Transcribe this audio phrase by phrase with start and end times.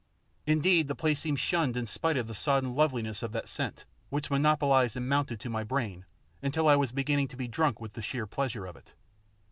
[0.47, 4.31] Indeed, the place seemed shunned in spite of the sodden loveliness of that scent which
[4.31, 6.05] monopolised and mounted to my brain
[6.41, 8.95] until I was beginning to be drunk with the sheer pleasure of it.